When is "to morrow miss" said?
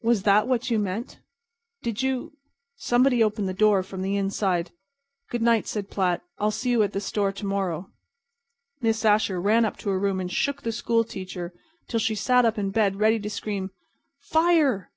7.32-9.04